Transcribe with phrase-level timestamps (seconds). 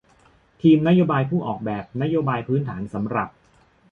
[0.61, 3.29] ทีมนโยบายผู้ออกแบบนโยบายพื้นฐานสำหรับ